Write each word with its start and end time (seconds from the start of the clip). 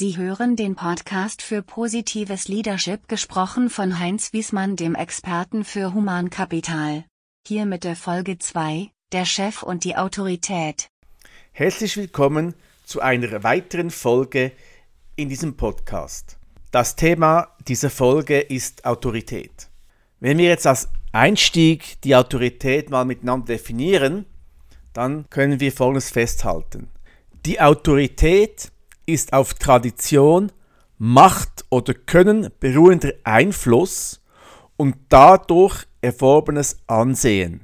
Sie 0.00 0.16
hören 0.16 0.56
den 0.56 0.76
Podcast 0.76 1.42
für 1.42 1.60
positives 1.60 2.48
Leadership 2.48 3.06
gesprochen 3.06 3.68
von 3.68 3.98
Heinz 3.98 4.32
Wiesmann, 4.32 4.74
dem 4.74 4.94
Experten 4.94 5.62
für 5.62 5.92
Humankapital. 5.92 7.04
Hier 7.46 7.66
mit 7.66 7.84
der 7.84 7.96
Folge 7.96 8.38
2, 8.38 8.88
der 9.12 9.26
Chef 9.26 9.62
und 9.62 9.84
die 9.84 9.96
Autorität. 9.96 10.88
Herzlich 11.52 11.98
willkommen 11.98 12.54
zu 12.86 13.02
einer 13.02 13.42
weiteren 13.42 13.90
Folge 13.90 14.52
in 15.16 15.28
diesem 15.28 15.58
Podcast. 15.58 16.38
Das 16.70 16.96
Thema 16.96 17.48
dieser 17.68 17.90
Folge 17.90 18.40
ist 18.40 18.86
Autorität. 18.86 19.68
Wenn 20.18 20.38
wir 20.38 20.48
jetzt 20.48 20.66
als 20.66 20.88
Einstieg 21.12 22.00
die 22.04 22.16
Autorität 22.16 22.88
mal 22.88 23.04
miteinander 23.04 23.48
definieren, 23.48 24.24
dann 24.94 25.28
können 25.28 25.60
wir 25.60 25.72
Folgendes 25.72 26.08
festhalten. 26.08 26.88
Die 27.44 27.60
Autorität 27.60 28.72
ist 29.12 29.32
auf 29.32 29.54
Tradition, 29.54 30.52
Macht 30.98 31.64
oder 31.70 31.94
Können 31.94 32.50
beruhender 32.60 33.12
Einfluss 33.24 34.22
und 34.76 34.96
dadurch 35.08 35.86
erworbenes 36.02 36.78
Ansehen. 36.86 37.62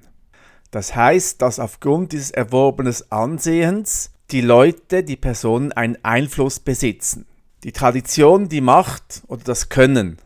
Das 0.71 0.95
heißt, 0.95 1.41
dass 1.43 1.59
aufgrund 1.59 2.13
dieses 2.13 2.31
erworbenen 2.31 2.95
Ansehens 3.11 4.11
die 4.31 4.41
Leute, 4.41 5.05
die 5.05 5.17
Personen 5.17 5.73
einen 5.73 5.97
Einfluss 6.03 6.61
besitzen. 6.61 7.27
Die 7.65 7.73
Tradition, 7.73 8.49
die 8.49 8.61
Macht 8.61 9.23
oder 9.29 9.45
das 9.45 9.69
Können. 9.69 10.19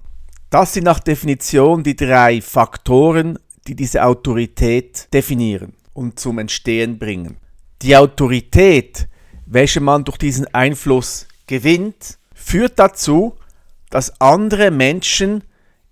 Das 0.49 0.73
sind 0.73 0.85
nach 0.85 1.01
Definition 1.01 1.83
die 1.83 1.97
drei 1.97 2.41
Faktoren, 2.41 3.39
die 3.67 3.77
diese 3.77 4.05
Autorität 4.05 5.07
definieren 5.13 5.75
und 5.93 6.19
zum 6.19 6.39
Entstehen 6.39 6.99
bringen. 6.99 7.37
Die 7.83 7.97
Autorität 7.97 9.07
welche 9.51 9.81
man 9.81 10.05
durch 10.05 10.17
diesen 10.17 10.47
Einfluss 10.55 11.27
gewinnt, 11.49 12.19
führt 12.33 12.79
dazu, 12.79 13.37
dass 13.91 14.21
andere 14.21 14.71
Menschen 14.71 15.43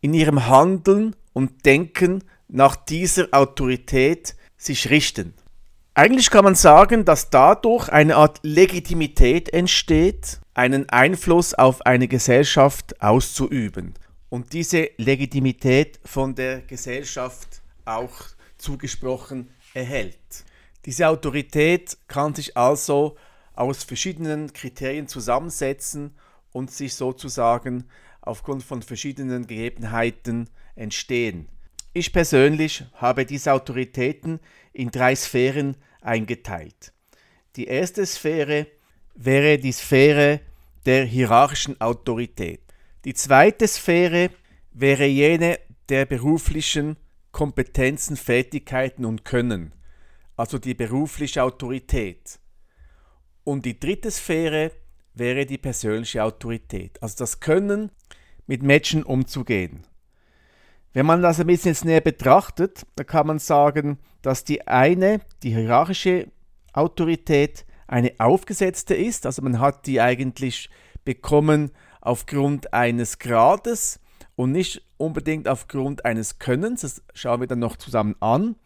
in 0.00 0.14
ihrem 0.14 0.46
Handeln 0.46 1.16
und 1.32 1.66
Denken 1.66 2.22
nach 2.46 2.76
dieser 2.76 3.26
Autorität 3.32 4.36
sich 4.56 4.90
richten. 4.90 5.34
Eigentlich 5.94 6.30
kann 6.30 6.44
man 6.44 6.54
sagen, 6.54 7.04
dass 7.04 7.30
dadurch 7.30 7.88
eine 7.88 8.14
Art 8.14 8.38
Legitimität 8.44 9.52
entsteht, 9.52 10.38
einen 10.54 10.88
Einfluss 10.90 11.54
auf 11.54 11.84
eine 11.84 12.06
Gesellschaft 12.06 13.02
auszuüben 13.02 13.94
und 14.28 14.52
diese 14.52 14.90
Legitimität 14.98 15.98
von 16.04 16.36
der 16.36 16.60
Gesellschaft 16.60 17.60
auch 17.84 18.12
zugesprochen 18.56 19.50
erhält. 19.74 20.44
Diese 20.84 21.08
Autorität 21.08 21.98
kann 22.06 22.36
sich 22.36 22.56
also 22.56 23.16
aus 23.58 23.82
verschiedenen 23.82 24.52
Kriterien 24.52 25.08
zusammensetzen 25.08 26.14
und 26.52 26.70
sich 26.70 26.94
sozusagen 26.94 27.84
aufgrund 28.20 28.62
von 28.62 28.82
verschiedenen 28.82 29.48
Gegebenheiten 29.48 30.48
entstehen. 30.76 31.48
Ich 31.92 32.12
persönlich 32.12 32.84
habe 32.94 33.26
diese 33.26 33.52
Autoritäten 33.52 34.38
in 34.72 34.92
drei 34.92 35.16
Sphären 35.16 35.76
eingeteilt. 36.00 36.92
Die 37.56 37.66
erste 37.66 38.06
Sphäre 38.06 38.68
wäre 39.16 39.58
die 39.58 39.72
Sphäre 39.72 40.40
der 40.86 41.04
hierarchischen 41.04 41.80
Autorität. 41.80 42.60
Die 43.04 43.14
zweite 43.14 43.66
Sphäre 43.66 44.30
wäre 44.72 45.06
jene 45.06 45.58
der 45.88 46.06
beruflichen 46.06 46.96
Kompetenzen, 47.32 48.16
Fertigkeiten 48.16 49.04
und 49.04 49.24
Können, 49.24 49.72
also 50.36 50.58
die 50.58 50.74
berufliche 50.74 51.42
Autorität. 51.42 52.38
Und 53.48 53.64
die 53.64 53.80
dritte 53.80 54.10
Sphäre 54.10 54.72
wäre 55.14 55.46
die 55.46 55.56
persönliche 55.56 56.22
Autorität, 56.22 57.02
also 57.02 57.14
das 57.16 57.40
Können, 57.40 57.90
mit 58.46 58.62
Menschen 58.62 59.02
umzugehen. 59.02 59.86
Wenn 60.92 61.06
man 61.06 61.22
das 61.22 61.40
ein 61.40 61.46
bisschen 61.46 61.74
näher 61.84 62.02
betrachtet, 62.02 62.84
dann 62.96 63.06
kann 63.06 63.26
man 63.26 63.38
sagen, 63.38 64.00
dass 64.20 64.44
die 64.44 64.68
eine, 64.68 65.22
die 65.42 65.54
hierarchische 65.54 66.30
Autorität, 66.74 67.64
eine 67.86 68.12
aufgesetzte 68.18 68.94
ist, 68.94 69.24
also 69.24 69.40
man 69.40 69.60
hat 69.60 69.86
die 69.86 69.98
eigentlich 69.98 70.68
bekommen 71.06 71.70
aufgrund 72.02 72.74
eines 72.74 73.18
Grades 73.18 73.98
und 74.36 74.52
nicht 74.52 74.82
unbedingt 74.98 75.48
aufgrund 75.48 76.04
eines 76.04 76.38
Könnens, 76.38 76.82
das 76.82 77.02
schauen 77.14 77.40
wir 77.40 77.46
dann 77.46 77.60
noch 77.60 77.76
zusammen 77.76 78.14
an. 78.20 78.56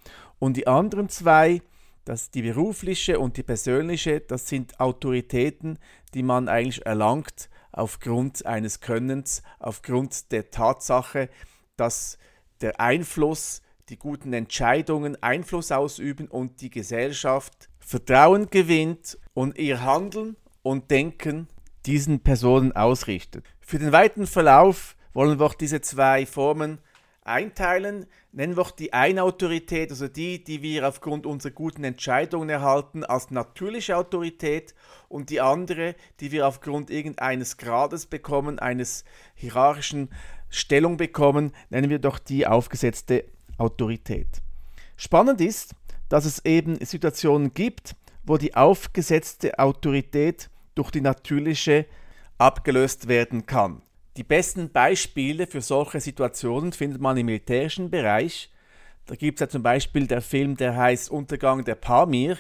Und 0.41 0.57
die 0.57 0.67
anderen 0.67 1.09
zwei 1.09 1.63
dass 2.05 2.31
die 2.31 2.43
berufliche 2.43 3.19
und 3.19 3.37
die 3.37 3.43
persönliche, 3.43 4.21
das 4.21 4.49
sind 4.49 4.81
Autoritäten, 4.81 5.79
die 6.15 6.23
man 6.23 6.49
eigentlich 6.49 6.85
erlangt 6.85 7.49
aufgrund 7.71 8.45
eines 8.45 8.81
Könnens, 8.81 9.43
aufgrund 9.59 10.31
der 10.33 10.51
Tatsache, 10.51 11.29
dass 11.77 12.19
der 12.61 12.81
Einfluss, 12.81 13.63
die 13.89 13.99
guten 13.99 14.33
Entscheidungen 14.33 15.21
Einfluss 15.23 15.73
ausüben 15.73 16.29
und 16.29 16.61
die 16.61 16.71
Gesellschaft 16.71 17.69
Vertrauen 17.79 18.49
gewinnt 18.49 19.19
und 19.35 19.59
ihr 19.59 19.83
Handeln 19.83 20.37
und 20.63 20.91
Denken 20.91 21.49
diesen 21.85 22.21
Personen 22.21 22.73
ausrichtet. 22.73 23.45
Für 23.61 23.79
den 23.79 23.93
weiteren 23.93 24.27
Verlauf 24.27 24.97
wollen 25.13 25.39
wir 25.39 25.47
auch 25.47 25.55
diese 25.55 25.81
zwei 25.81 26.27
Formen 26.27 26.79
einteilen. 27.23 28.07
Nennen 28.33 28.57
wir 28.57 28.67
die 28.79 28.93
eine 28.93 29.23
Autorität, 29.23 29.91
also 29.91 30.09
die, 30.09 30.43
die 30.43 30.63
wir 30.63 30.87
aufgrund 30.89 31.27
unserer 31.27 31.53
guten 31.53 31.85
Entscheidungen 31.85 32.49
erhalten, 32.49 33.05
als 33.05 33.31
natürliche 33.31 33.97
Autorität 33.97 34.75
und 35.09 35.31
die 35.31 35.41
andere, 35.41 35.95
die 36.21 36.33
wir 36.33 36.47
aufgrund 36.47 36.91
irgendeines 36.91 37.57
Grades 37.57 38.07
bekommen, 38.07 38.59
eines 38.59 39.05
hierarchischen 39.35 40.11
Stellung 40.49 40.97
bekommen, 40.97 41.53
nennen 41.71 41.91
wir 41.91 41.99
doch 41.99 42.19
die 42.19 42.47
aufgesetzte 42.47 43.25
Autorität. 43.59 44.43
Spannend 44.97 45.41
ist, 45.41 45.75
dass 46.09 46.25
es 46.25 46.45
eben 46.45 46.85
Situationen 46.85 47.55
gibt, 47.55 47.97
wo 48.25 48.37
die 48.37 48.55
aufgesetzte 48.55 49.59
Autorität 49.59 50.51
durch 50.75 50.91
die 50.91 51.01
natürliche 51.01 51.87
abgelöst 52.39 53.09
werden 53.09 53.47
kann. 53.47 53.83
Die 54.17 54.25
besten 54.25 54.71
Beispiele 54.71 55.47
für 55.47 55.63
solche 55.63 56.01
Situationen 56.01 56.73
findet 56.73 57.01
man 57.01 57.17
im 57.17 57.27
militärischen 57.27 57.91
Bereich. 57.91 58.51
Da 59.07 59.15
gibt 59.15 59.39
es 59.39 59.41
ja 59.41 59.49
zum 59.49 59.63
Beispiel 59.63 60.07
der 60.07 60.21
Film, 60.21 60.57
der 60.57 60.77
heißt 60.77 61.11
Untergang 61.11 61.65
der 61.65 61.77
Pamir. 61.77 62.37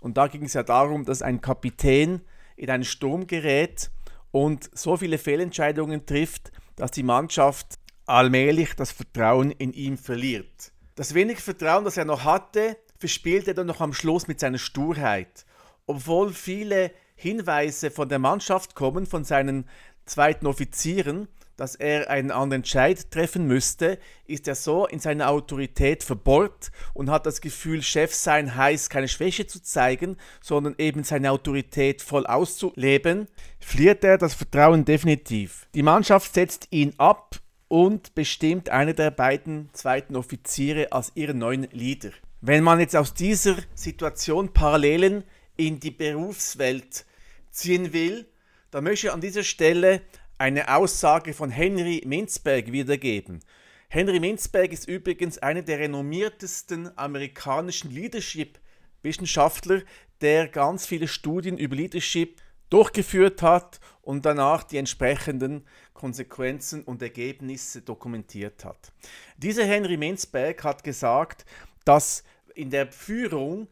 Und 0.00 0.16
da 0.16 0.28
ging 0.28 0.44
es 0.44 0.54
ja 0.54 0.62
darum, 0.62 1.04
dass 1.04 1.20
ein 1.20 1.42
Kapitän 1.42 2.22
in 2.56 2.70
einen 2.70 2.84
Sturm 2.84 3.26
gerät 3.26 3.90
und 4.30 4.70
so 4.72 4.96
viele 4.96 5.18
Fehlentscheidungen 5.18 6.06
trifft, 6.06 6.52
dass 6.76 6.90
die 6.90 7.02
Mannschaft 7.02 7.78
allmählich 8.06 8.74
das 8.74 8.90
Vertrauen 8.90 9.50
in 9.50 9.74
ihm 9.74 9.98
verliert. 9.98 10.72
Das 10.94 11.14
wenig 11.14 11.40
Vertrauen, 11.40 11.84
das 11.84 11.98
er 11.98 12.06
noch 12.06 12.24
hatte, 12.24 12.78
verspielt 12.98 13.46
er 13.46 13.54
dann 13.54 13.66
noch 13.66 13.80
am 13.80 13.92
Schluss 13.92 14.26
mit 14.26 14.40
seiner 14.40 14.58
Sturheit. 14.58 15.44
Obwohl 15.86 16.32
viele 16.32 16.92
Hinweise 17.20 17.90
von 17.90 18.08
der 18.08 18.18
Mannschaft 18.18 18.74
kommen, 18.74 19.06
von 19.06 19.24
seinen 19.24 19.66
zweiten 20.06 20.46
Offizieren, 20.46 21.28
dass 21.58 21.74
er 21.74 22.08
einen 22.08 22.30
anderen 22.30 22.62
Entscheid 22.62 23.10
treffen 23.10 23.46
müsste, 23.46 23.98
ist 24.26 24.48
er 24.48 24.54
so 24.54 24.86
in 24.86 24.98
seiner 24.98 25.28
Autorität 25.28 26.02
verbohrt 26.02 26.72
und 26.94 27.10
hat 27.10 27.26
das 27.26 27.42
Gefühl, 27.42 27.82
Chef 27.82 28.14
sein 28.14 28.56
heißt, 28.56 28.88
keine 28.88 29.08
Schwäche 29.08 29.46
zu 29.46 29.62
zeigen, 29.62 30.16
sondern 30.40 30.74
eben 30.78 31.04
seine 31.04 31.30
Autorität 31.30 32.00
voll 32.00 32.26
auszuleben, 32.26 33.28
verliert 33.58 34.02
er 34.02 34.16
das 34.16 34.32
Vertrauen 34.32 34.86
definitiv. 34.86 35.68
Die 35.74 35.82
Mannschaft 35.82 36.32
setzt 36.32 36.68
ihn 36.70 36.94
ab 36.96 37.36
und 37.68 38.14
bestimmt 38.14 38.70
einer 38.70 38.94
der 38.94 39.10
beiden 39.10 39.68
zweiten 39.74 40.16
Offiziere 40.16 40.92
als 40.92 41.12
ihren 41.14 41.36
neuen 41.36 41.68
Leader. 41.72 42.12
Wenn 42.40 42.64
man 42.64 42.80
jetzt 42.80 42.96
aus 42.96 43.12
dieser 43.12 43.56
Situation 43.74 44.54
Parallelen 44.54 45.24
in 45.58 45.78
die 45.78 45.90
Berufswelt 45.90 47.04
ziehen 47.50 47.92
will, 47.92 48.26
da 48.70 48.80
möchte 48.80 49.08
ich 49.08 49.12
an 49.12 49.20
dieser 49.20 49.42
Stelle 49.42 50.02
eine 50.38 50.74
Aussage 50.74 51.34
von 51.34 51.50
Henry 51.50 52.02
Mintzberg 52.06 52.72
wiedergeben. 52.72 53.40
Henry 53.88 54.20
Mintzberg 54.20 54.72
ist 54.72 54.88
übrigens 54.88 55.38
einer 55.38 55.62
der 55.62 55.80
renommiertesten 55.80 56.96
amerikanischen 56.96 57.90
Leadership-Wissenschaftler, 57.90 59.82
der 60.20 60.48
ganz 60.48 60.86
viele 60.86 61.08
Studien 61.08 61.58
über 61.58 61.76
Leadership 61.76 62.40
durchgeführt 62.70 63.42
hat 63.42 63.80
und 64.00 64.24
danach 64.24 64.62
die 64.62 64.78
entsprechenden 64.78 65.66
Konsequenzen 65.92 66.84
und 66.84 67.02
Ergebnisse 67.02 67.82
dokumentiert 67.82 68.64
hat. 68.64 68.92
Dieser 69.36 69.64
Henry 69.64 69.96
Mintzberg 69.96 70.62
hat 70.62 70.84
gesagt, 70.84 71.44
dass 71.84 72.22
in 72.54 72.70
der 72.70 72.90
Führung 72.92 73.68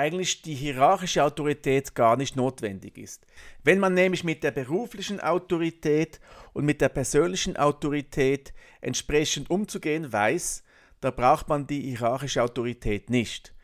eigentlich 0.00 0.40
die 0.40 0.54
hierarchische 0.54 1.22
Autorität 1.22 1.94
gar 1.94 2.16
nicht 2.16 2.34
notwendig 2.34 2.96
ist. 2.96 3.26
Wenn 3.62 3.78
man 3.78 3.92
nämlich 3.92 4.24
mit 4.24 4.42
der 4.42 4.50
beruflichen 4.50 5.20
Autorität 5.20 6.20
und 6.54 6.64
mit 6.64 6.80
der 6.80 6.88
persönlichen 6.88 7.58
Autorität 7.58 8.54
entsprechend 8.80 9.50
umzugehen 9.50 10.10
weiß, 10.10 10.64
da 11.02 11.10
braucht 11.10 11.48
man 11.48 11.66
die 11.66 11.82
hierarchische 11.82 12.42
Autorität 12.42 13.10
nicht. 13.10 13.54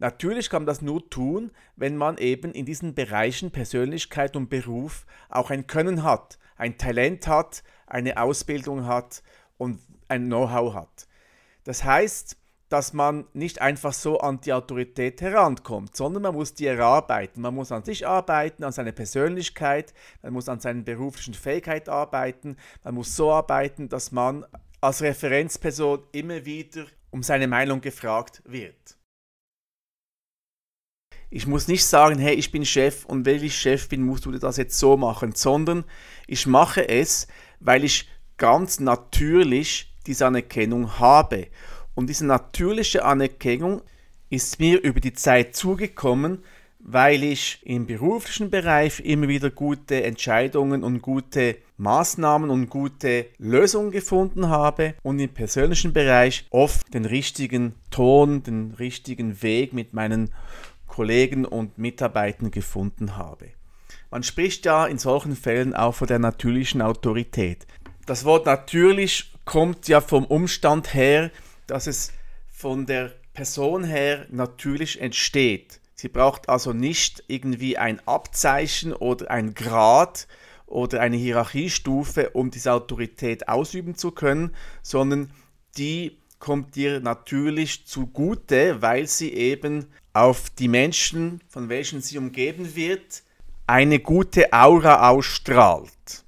Natürlich 0.00 0.50
kann 0.50 0.62
man 0.62 0.66
das 0.66 0.82
nur 0.82 1.08
tun, 1.08 1.52
wenn 1.76 1.96
man 1.96 2.18
eben 2.18 2.52
in 2.52 2.66
diesen 2.66 2.96
Bereichen 2.96 3.52
Persönlichkeit 3.52 4.34
und 4.34 4.50
Beruf 4.50 5.06
auch 5.28 5.50
ein 5.50 5.68
Können 5.68 6.02
hat, 6.02 6.40
ein 6.56 6.76
Talent 6.76 7.28
hat, 7.28 7.62
eine 7.86 8.20
Ausbildung 8.20 8.86
hat 8.86 9.22
und 9.58 9.78
ein 10.08 10.26
Know-how 10.26 10.74
hat. 10.74 11.06
Das 11.62 11.84
heißt, 11.84 12.36
dass 12.74 12.92
man 12.92 13.24
nicht 13.34 13.60
einfach 13.60 13.92
so 13.92 14.18
an 14.18 14.40
die 14.40 14.52
Autorität 14.52 15.20
herankommt, 15.20 15.94
sondern 15.94 16.24
man 16.24 16.34
muss 16.34 16.54
die 16.54 16.66
erarbeiten. 16.66 17.40
Man 17.40 17.54
muss 17.54 17.70
an 17.70 17.84
sich 17.84 18.04
arbeiten, 18.04 18.64
an 18.64 18.72
seiner 18.72 18.90
Persönlichkeit, 18.90 19.94
man 20.22 20.32
muss 20.32 20.48
an 20.48 20.58
seinen 20.58 20.82
beruflichen 20.84 21.34
Fähigkeiten 21.34 21.90
arbeiten, 21.90 22.56
man 22.82 22.94
muss 22.96 23.14
so 23.14 23.30
arbeiten, 23.30 23.88
dass 23.88 24.10
man 24.10 24.44
als 24.80 25.02
Referenzperson 25.02 26.02
immer 26.10 26.44
wieder 26.44 26.86
um 27.12 27.22
seine 27.22 27.46
Meinung 27.46 27.80
gefragt 27.80 28.42
wird. 28.44 28.98
Ich 31.30 31.46
muss 31.46 31.68
nicht 31.68 31.86
sagen, 31.86 32.18
hey, 32.18 32.34
ich 32.34 32.50
bin 32.50 32.64
Chef 32.64 33.04
und 33.04 33.24
weil 33.24 33.44
ich 33.44 33.56
Chef 33.56 33.88
bin, 33.88 34.02
musst 34.02 34.26
du 34.26 34.32
das 34.32 34.56
jetzt 34.56 34.80
so 34.80 34.96
machen, 34.96 35.30
sondern 35.36 35.84
ich 36.26 36.48
mache 36.48 36.88
es, 36.88 37.28
weil 37.60 37.84
ich 37.84 38.10
ganz 38.36 38.80
natürlich 38.80 39.94
diese 40.08 40.26
Anerkennung 40.26 40.98
habe. 40.98 41.46
Und 41.94 42.08
diese 42.08 42.26
natürliche 42.26 43.04
Anerkennung 43.04 43.82
ist 44.30 44.58
mir 44.58 44.82
über 44.82 45.00
die 45.00 45.12
Zeit 45.12 45.54
zugekommen, 45.54 46.42
weil 46.86 47.22
ich 47.22 47.60
im 47.64 47.86
beruflichen 47.86 48.50
Bereich 48.50 49.00
immer 49.00 49.28
wieder 49.28 49.50
gute 49.50 50.02
Entscheidungen 50.04 50.84
und 50.84 51.00
gute 51.00 51.56
Maßnahmen 51.78 52.50
und 52.50 52.68
gute 52.68 53.26
Lösungen 53.38 53.90
gefunden 53.90 54.48
habe 54.48 54.94
und 55.02 55.18
im 55.18 55.30
persönlichen 55.30 55.92
Bereich 55.94 56.46
oft 56.50 56.92
den 56.92 57.06
richtigen 57.06 57.74
Ton, 57.90 58.42
den 58.42 58.74
richtigen 58.78 59.42
Weg 59.42 59.72
mit 59.72 59.94
meinen 59.94 60.30
Kollegen 60.86 61.44
und 61.46 61.78
Mitarbeitern 61.78 62.50
gefunden 62.50 63.16
habe. 63.16 63.46
Man 64.10 64.22
spricht 64.22 64.66
ja 64.66 64.86
in 64.86 64.98
solchen 64.98 65.34
Fällen 65.34 65.74
auch 65.74 65.94
von 65.94 66.06
der 66.06 66.18
natürlichen 66.18 66.82
Autorität. 66.82 67.66
Das 68.06 68.24
Wort 68.24 68.46
natürlich 68.46 69.32
kommt 69.44 69.88
ja 69.88 70.00
vom 70.00 70.24
Umstand 70.24 70.94
her, 70.94 71.30
dass 71.66 71.86
es 71.86 72.12
von 72.48 72.86
der 72.86 73.12
Person 73.32 73.84
her 73.84 74.26
natürlich 74.30 75.00
entsteht. 75.00 75.80
Sie 75.94 76.08
braucht 76.08 76.48
also 76.48 76.72
nicht 76.72 77.24
irgendwie 77.28 77.78
ein 77.78 78.00
Abzeichen 78.06 78.92
oder 78.92 79.30
ein 79.30 79.54
Grad 79.54 80.26
oder 80.66 81.00
eine 81.00 81.16
Hierarchiestufe, 81.16 82.30
um 82.30 82.50
diese 82.50 82.72
Autorität 82.72 83.48
ausüben 83.48 83.96
zu 83.96 84.10
können, 84.10 84.54
sondern 84.82 85.30
die 85.76 86.18
kommt 86.38 86.76
dir 86.76 87.00
natürlich 87.00 87.86
zugute, 87.86 88.82
weil 88.82 89.06
sie 89.06 89.32
eben 89.32 89.86
auf 90.12 90.50
die 90.50 90.68
Menschen, 90.68 91.40
von 91.48 91.68
welchen 91.68 92.00
sie 92.00 92.18
umgeben 92.18 92.76
wird, 92.76 93.22
eine 93.66 93.98
gute 93.98 94.52
Aura 94.52 95.08
ausstrahlt. 95.08 96.24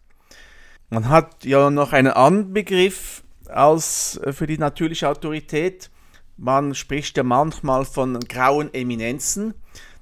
Man 0.88 1.08
hat 1.08 1.44
ja 1.44 1.70
noch 1.70 1.92
einen 1.92 2.12
anderen 2.12 2.52
Begriff 2.52 3.22
als 3.48 4.18
äh, 4.18 4.32
für 4.32 4.46
die 4.46 4.58
natürliche 4.58 5.08
Autorität. 5.08 5.90
Man 6.36 6.74
spricht 6.74 7.16
ja 7.16 7.22
manchmal 7.22 7.84
von 7.84 8.18
grauen 8.20 8.72
Eminenzen. 8.74 9.54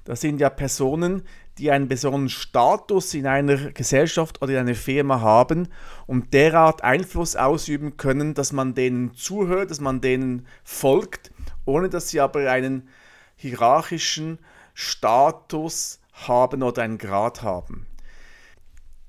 Das 0.03 0.21
sind 0.21 0.39
ja 0.39 0.49
Personen, 0.49 1.23
die 1.57 1.71
einen 1.71 1.87
besonderen 1.87 2.29
Status 2.29 3.13
in 3.13 3.27
einer 3.27 3.71
Gesellschaft 3.71 4.41
oder 4.41 4.53
in 4.53 4.59
einer 4.59 4.75
Firma 4.75 5.21
haben 5.21 5.69
und 6.05 6.33
derart 6.33 6.83
Einfluss 6.83 7.35
ausüben 7.35 7.97
können, 7.97 8.33
dass 8.33 8.51
man 8.51 8.73
denen 8.73 9.13
zuhört, 9.13 9.71
dass 9.71 9.79
man 9.79 10.01
denen 10.01 10.47
folgt, 10.63 11.31
ohne 11.63 11.89
dass 11.89 12.09
sie 12.09 12.19
aber 12.19 12.51
einen 12.51 12.89
hierarchischen 13.37 14.39
Status 14.73 15.99
haben 16.11 16.61
oder 16.61 16.83
einen 16.83 16.97
Grad 16.97 17.41
haben. 17.41 17.87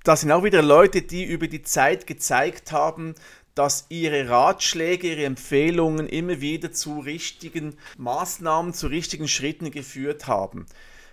Das 0.04 0.20
sind 0.20 0.30
auch 0.30 0.44
wieder 0.44 0.62
Leute, 0.62 1.02
die 1.02 1.24
über 1.24 1.48
die 1.48 1.62
Zeit 1.62 2.06
gezeigt 2.06 2.70
haben, 2.70 3.16
dass 3.56 3.86
ihre 3.88 4.28
Ratschläge, 4.28 5.08
ihre 5.08 5.24
Empfehlungen 5.24 6.08
immer 6.08 6.40
wieder 6.40 6.70
zu 6.70 7.00
richtigen 7.00 7.74
Maßnahmen, 7.96 8.72
zu 8.74 8.86
richtigen 8.86 9.26
Schritten 9.26 9.72
geführt 9.72 10.28
haben. 10.28 10.66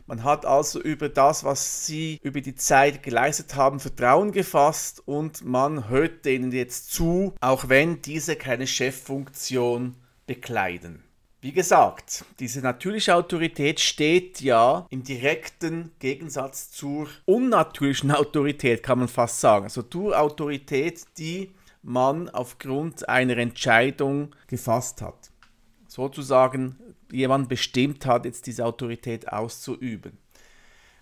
Man 0.06 0.26
hat 0.26 0.46
also 0.46 0.82
über 0.82 1.08
das, 1.08 1.46
was 1.46 1.86
sie 1.86 2.20
über 2.22 2.42
die 2.42 2.56
Zeit 2.56 3.02
geleistet 3.02 3.56
haben, 3.56 3.80
Vertrauen 3.80 4.34
gefasst 4.34 5.02
und 5.06 5.46
man 5.46 5.88
hört 5.88 6.26
denen 6.26 6.52
jetzt 6.52 6.92
zu, 6.92 7.34
auch 7.40 7.70
wenn 7.70 8.02
diese 8.02 8.36
keine 8.36 8.68
Cheffunktion 8.68 9.96
bekleiden. 10.28 11.02
Wie 11.40 11.54
gesagt, 11.54 12.26
diese 12.40 12.62
natürliche 12.62 13.16
Autorität 13.16 13.80
steht 13.80 14.42
ja 14.42 14.86
im 14.90 15.04
direkten 15.04 15.92
Gegensatz 16.00 16.72
zur 16.72 17.08
unnatürlichen 17.26 18.12
Autorität, 18.12 18.84
kann 18.84 19.00
man 19.00 19.08
fast 19.08 19.40
sagen. 19.40 19.66
Also 19.66 19.84
zur 19.84 20.20
Autorität, 20.20 21.04
die 21.18 21.52
man 21.84 22.30
aufgrund 22.30 23.08
einer 23.08 23.38
Entscheidung 23.38 24.36
gefasst 24.48 25.02
hat. 25.02 25.32
Sozusagen 25.88 26.96
jemand 27.12 27.50
bestimmt 27.50 28.06
hat, 28.06 28.26
jetzt 28.26 28.48
diese 28.48 28.66
Autorität 28.66 29.32
auszuüben. 29.32 30.18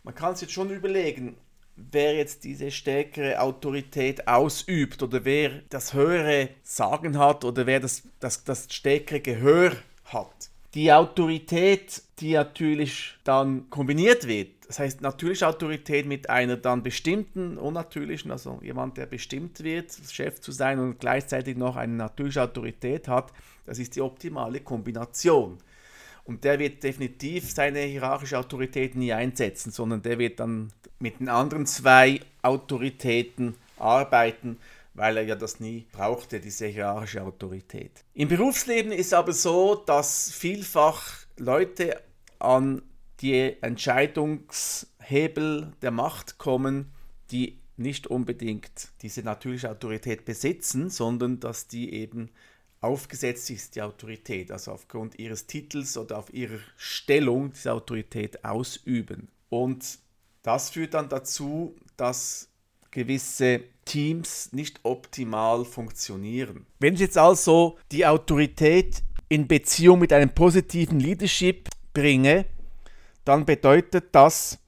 Man 0.04 0.16
kann 0.16 0.36
sich 0.36 0.44
jetzt 0.44 0.54
schon 0.54 0.72
überlegen, 0.72 1.38
wer 1.75 2.16
jetzt 2.16 2.44
diese 2.44 2.72
stärkere 2.72 3.39
Autorität 3.39 4.28
ausübt 4.28 5.01
oder 5.01 5.24
wer 5.24 5.62
das 5.69 5.94
höhere 5.94 6.50
Sagen 6.63 7.18
hat 7.18 7.45
oder 7.45 7.66
wer 7.66 7.80
das, 7.80 8.04
das, 8.19 8.44
das 8.44 8.68
stärkere 8.74 9.22
Gehör 9.22 9.72
hat. 10.06 10.50
Die 10.73 10.91
Autorität, 10.94 12.01
die 12.19 12.33
natürlich 12.33 13.15
dann 13.23 13.69
kombiniert 13.69 14.25
wird, 14.27 14.62
das 14.68 14.79
heißt, 14.79 15.01
natürliche 15.01 15.45
Autorität 15.45 16.06
mit 16.06 16.29
einer 16.29 16.56
dann 16.56 16.81
bestimmten, 16.81 17.57
unnatürlichen, 17.57 18.31
also 18.31 18.57
jemand, 18.63 18.95
der 18.95 19.06
bestimmt 19.06 19.62
wird, 19.65 19.91
Chef 20.09 20.39
zu 20.39 20.53
sein 20.53 20.79
und 20.79 20.97
gleichzeitig 21.01 21.57
noch 21.57 21.75
eine 21.75 21.91
natürliche 21.94 22.41
Autorität 22.41 23.09
hat, 23.09 23.33
das 23.65 23.79
ist 23.79 23.97
die 23.97 24.01
optimale 24.01 24.62
Kombination. 24.62 25.57
Und 26.23 26.45
der 26.45 26.57
wird 26.57 26.83
definitiv 26.83 27.51
seine 27.51 27.81
hierarchische 27.81 28.39
Autorität 28.39 28.95
nie 28.95 29.12
einsetzen, 29.12 29.71
sondern 29.71 30.03
der 30.03 30.19
wird 30.19 30.39
dann 30.39 30.71
mit 31.00 31.19
den 31.19 31.27
anderen 31.27 31.65
zwei 31.65 32.21
Autoritäten 32.41 33.56
arbeiten, 33.77 34.57
weil 34.94 35.18
er 35.18 35.24
ja 35.24 35.36
das 35.36 35.60
nie 35.60 35.88
brauchte, 35.92 36.40
diese 36.40 36.68
hierarchische 36.68 37.24
Autorität. 37.24 38.06
Im 38.14 38.28
Berufsleben 38.28 38.92
ist 38.92 39.12
aber 39.14 39.34
so, 39.34 39.76
dass 39.76 40.32
vielfach 40.32 41.26
Leute 41.38 42.00
an 42.40 42.84
die 43.22 43.56
Entscheidungshebel 43.62 45.71
der 45.81 45.92
Macht 45.92 46.38
kommen, 46.38 46.92
die 47.31 47.60
nicht 47.78 48.07
unbedingt 48.07 48.90
diese 49.02 49.24
natürliche 49.24 49.71
Autorität 49.71 50.26
besitzen, 50.26 50.90
sondern 50.90 51.40
dass 51.40 51.68
die 51.68 51.94
eben 51.94 52.30
aufgesetzt 52.81 53.50
ist, 53.52 53.76
die 53.76 53.81
Autorität, 53.81 54.52
also 54.52 54.71
aufgrund 54.71 55.18
ihres 55.19 55.48
Titels 55.48 55.98
oder 55.98 56.18
auf 56.18 56.33
ihrer 56.33 56.60
Stellung 56.78 57.54
diese 57.54 57.74
Autorität 57.74 58.44
ausüben. 58.44 59.30
Und 59.50 60.00
das 60.42 60.71
führt 60.71 60.95
dann 60.95 61.10
dazu, 61.10 61.76
dass 61.98 62.50
gewisse 62.92 63.62
Teams 63.86 64.54
nicht 64.54 64.80
optimal 64.83 65.66
funktionieren. 65.66 66.66
Wenn 66.80 66.94
ich 66.94 67.00
jetzt 67.00 67.18
also 67.18 67.78
die 67.92 68.06
Autorität 68.06 69.04
in 69.30 69.48
Beziehung 69.48 70.00
mit 70.00 70.14
einem 70.14 70.30
positiven 70.30 71.00
Leadership 71.00 71.69
bringe, 71.94 72.45
dann 73.26 73.45
bedeutet 73.45 74.10
das, 74.12 74.60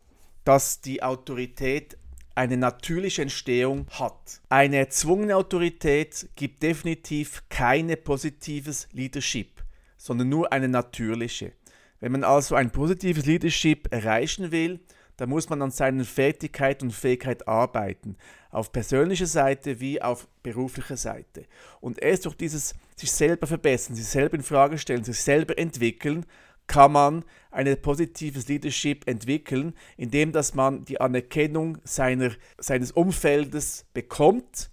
dass 0.44 0.82
die 0.82 1.04
Autorität 1.04 1.98
eine 2.36 2.58
natürliche 2.58 3.22
Entstehung 3.22 3.86
hat. 3.92 4.42
Eine 4.50 4.78
erzwungene 4.78 5.36
Autorität 5.36 6.28
gibt 6.36 6.64
definitiv 6.64 7.44
keine 7.50 7.96
positives 7.96 8.88
Leadership, 8.92 9.64
sondern 9.98 10.30
nur 10.30 10.52
eine 10.52 10.68
natürliche. 10.68 11.54
Wenn 12.00 12.12
man 12.12 12.24
also 12.24 12.56
ein 12.56 12.72
positives 12.72 13.26
Leadership 13.26 13.88
erreichen 13.92 14.52
will, 14.52 14.80
dann 15.18 15.30
muss 15.30 15.50
man 15.50 15.62
an 15.62 15.72
seinen 15.72 16.06
Fertigkeit 16.06 16.82
und 16.82 16.92
Fähigkeit 16.92 17.48
arbeiten, 17.48 18.16
auf 18.52 18.72
persönlicher 18.72 19.26
Seite 19.26 19.80
wie 19.80 20.02
auf 20.02 20.28
beruflicher 20.42 20.98
Seite. 20.98 21.46
Und 21.82 22.02
erst 22.02 22.26
durch 22.26 22.36
dieses 22.36 22.76
sich 22.96 23.12
selber 23.12 23.48
verbessern, 23.48 23.96
sich 23.96 24.08
selber 24.08 24.36
in 24.36 24.44
Frage 24.44 24.78
stellen, 24.78 25.04
sich 25.04 25.20
selber 25.20 25.58
entwickeln, 25.58 26.26
kann 26.68 26.94
man 26.94 27.26
ein 27.52 27.82
positives 27.82 28.48
Leadership 28.48 29.08
entwickeln, 29.08 29.74
indem 29.98 30.32
dass 30.32 30.54
man 30.54 30.86
die 30.86 31.00
Anerkennung 31.00 31.78
seiner, 31.84 32.32
seines 32.58 32.92
Umfeldes 32.92 33.86
bekommt 33.94 34.70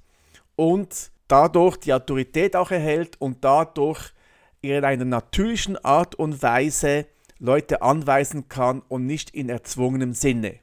und 0.57 1.11
dadurch 1.29 1.77
die 1.79 1.93
Autorität 1.93 2.57
auch 2.57 2.71
erhält 2.71 3.21
und 3.21 3.45
dadurch 3.45 4.13
in 4.63 4.85
einer 4.85 5.05
natürlichen 5.05 5.83
Art 5.85 6.15
und 6.15 6.43
Weise 6.43 7.07
Leute 7.41 7.83
anweisen 7.83 8.49
kann 8.49 8.83
und 8.89 9.07
nicht 9.07 9.31
in 9.31 9.49
erzwungenem 9.49 10.13
Sinne. 10.13 10.61